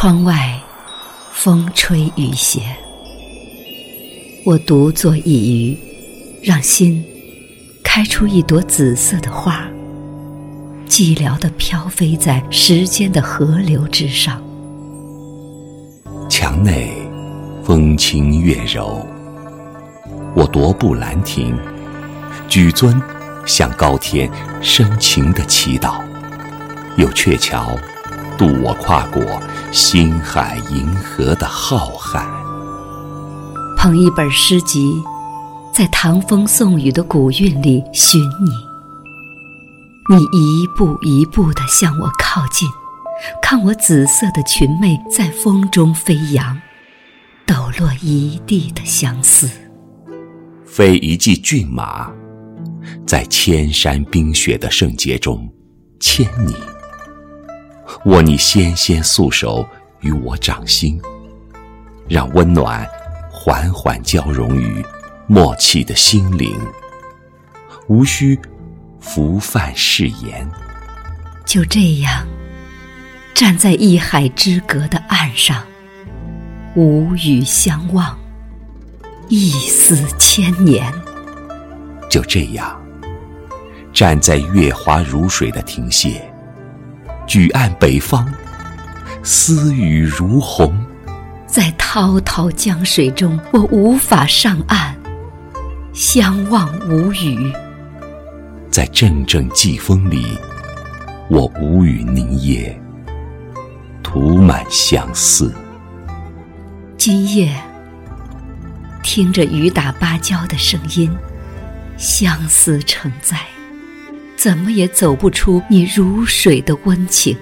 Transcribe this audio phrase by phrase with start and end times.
[0.00, 0.56] 窗外
[1.32, 2.60] 风吹雨斜，
[4.44, 5.78] 我独坐一隅，
[6.40, 7.04] 让心
[7.82, 9.68] 开出一朵紫色的花，
[10.86, 14.40] 寂寥地飘飞在时间的河流之上。
[16.30, 16.92] 墙内
[17.64, 19.04] 风轻月柔，
[20.32, 21.58] 我踱步兰亭，
[22.48, 23.02] 举尊
[23.44, 24.30] 向高天
[24.62, 26.00] 深情的祈祷，
[26.96, 27.76] 有鹊桥
[28.38, 29.20] 渡我跨过
[29.72, 32.26] 星海银河的浩瀚。
[33.76, 35.02] 捧一本诗集，
[35.72, 42.66] 在唐风宋雨的古韵里寻你，你一步一步地向我靠近，
[43.42, 46.58] 看我紫色的裙袂在风中飞扬，
[47.46, 49.50] 抖落一地的相思。
[50.64, 52.10] 飞一骑骏马，
[53.06, 55.48] 在千山冰雪的圣洁中
[56.00, 56.54] 牵你，
[58.04, 59.66] 握你纤纤素手
[60.00, 61.00] 于我掌心，
[62.08, 62.86] 让温暖
[63.30, 64.84] 缓缓交融于
[65.26, 66.56] 默契的心灵，
[67.88, 68.38] 无需
[69.00, 70.48] 浮泛誓言。
[71.44, 72.26] 就这样，
[73.34, 75.64] 站在一海之隔的岸上，
[76.74, 78.18] 无语相望。
[79.28, 80.92] 一思千年，
[82.10, 82.80] 就这样，
[83.92, 86.18] 站在月华如水的亭榭，
[87.28, 88.26] 举案北方，
[89.22, 90.74] 思雨如虹。
[91.46, 94.94] 在滔滔江水中，我无法上岸，
[95.92, 97.52] 相望无语。
[98.70, 100.38] 在阵阵季风里，
[101.28, 102.74] 我无语凝噎，
[104.02, 105.54] 涂满相思。
[106.96, 107.54] 今夜。
[109.02, 111.14] 听着雨打芭蕉的声音，
[111.96, 113.38] 相思成灾，
[114.38, 117.36] 怎么也走不出你如水的温情。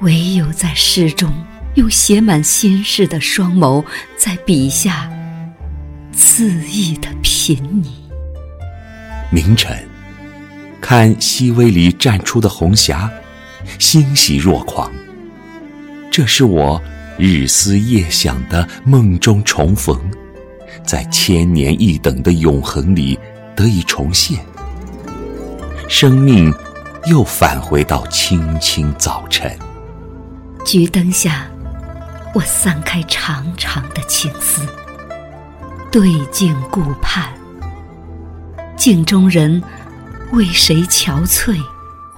[0.00, 1.30] 唯有在诗中，
[1.74, 3.84] 用写满心事的双眸，
[4.16, 5.06] 在笔下
[6.16, 7.92] 恣意的品你。
[9.30, 9.76] 明晨，
[10.80, 13.10] 看熹微里绽出的红霞，
[13.78, 14.90] 欣喜若狂。
[16.10, 16.80] 这是我
[17.18, 20.00] 日思夜想的梦中重逢。
[20.86, 23.18] 在千年一等的永恒里
[23.54, 24.38] 得以重现，
[25.94, 26.50] 生命
[27.04, 29.54] 又返回到青青早晨。
[30.64, 31.46] 桔灯下，
[32.34, 34.66] 我散开长长的青丝，
[35.90, 37.30] 对镜顾盼。
[38.74, 39.62] 镜中人
[40.32, 41.62] 为谁憔悴，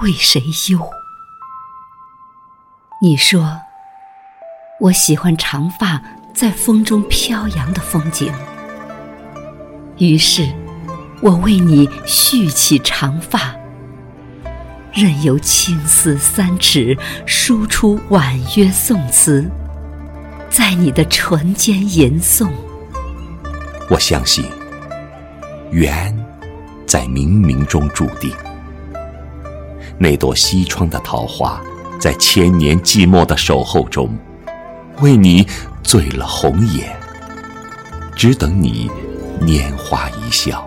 [0.01, 0.41] 为谁
[0.71, 0.81] 忧？
[3.03, 3.61] 你说，
[4.79, 6.01] 我喜欢长发
[6.33, 8.33] 在风中飘扬的风景。
[9.99, 10.49] 于是，
[11.21, 13.53] 我为你蓄起长发，
[14.95, 16.97] 任由青丝三尺
[17.27, 19.45] 输出婉约宋词，
[20.49, 22.49] 在你的唇间吟诵。
[23.91, 24.45] 我相信，
[25.73, 26.17] 缘
[26.87, 28.33] 在冥冥中注定。
[29.99, 31.61] 那朵西窗的桃花，
[31.99, 34.17] 在千年寂寞的守候中，
[35.01, 35.45] 为你
[35.83, 36.97] 醉了红颜，
[38.15, 38.89] 只等你。
[39.41, 40.67] 拈花一笑，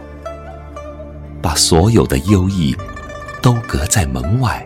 [1.41, 2.75] 把所有的忧意
[3.41, 4.65] 都隔在门外，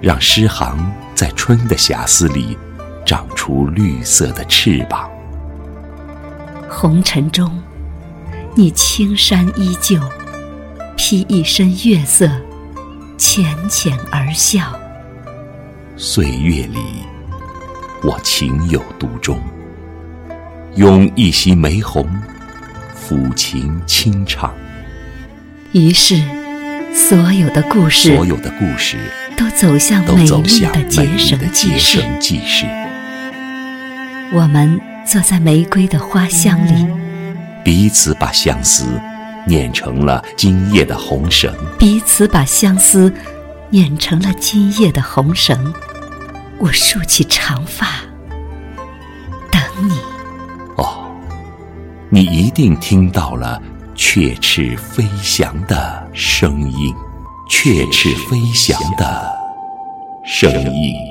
[0.00, 2.56] 让诗行在春的遐思里
[3.04, 5.10] 长出绿色的翅膀。
[6.68, 7.62] 红尘中，
[8.54, 10.00] 你青衫依旧，
[10.96, 12.30] 披一身月色，
[13.16, 14.78] 浅浅而笑。
[15.96, 16.78] 岁月里，
[18.02, 19.40] 我情有独钟，
[20.76, 22.06] 拥一袭玫红。
[23.08, 24.52] 抚琴清唱，
[25.72, 26.22] 于是，
[26.94, 28.96] 所有的故事，所有的故事
[29.36, 32.66] 都走向美丽的结绳记事。
[34.32, 36.86] 我们坐在玫瑰的花香里，
[37.64, 38.84] 彼此把相思
[39.46, 43.12] 捻成了今夜的红绳，彼此把相思
[43.70, 45.72] 捻成了今夜的红绳。
[46.58, 47.86] 我竖起长发。
[49.50, 49.94] 等你。
[50.76, 51.10] 哦
[52.10, 53.62] 你一定听到了
[54.00, 56.94] 雀翅飞翔的声音，
[57.50, 59.28] 雀翅飞翔的
[60.24, 61.07] 声音。